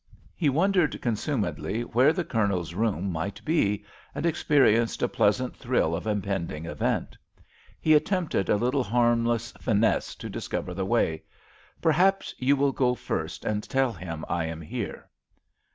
[0.35, 3.85] He wondered consumedly where the Colonel's room might be,
[4.15, 7.15] and experienced a pleasant thrill of impending event.
[7.79, 11.21] He attempted a little harmless finesse to discover the way.
[11.83, 15.07] "Perhaps you will go first and tell him I am here."